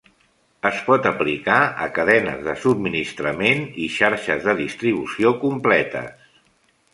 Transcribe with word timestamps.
Es 0.67 0.77
pot 0.85 1.09
aplicar 1.09 1.57
a 1.85 1.89
cadenes 1.97 2.41
de 2.47 2.55
subministrament 2.63 3.61
i 3.85 3.91
xarxes 3.99 4.49
de 4.49 4.57
distribució 4.63 5.35
completes. 5.45 6.27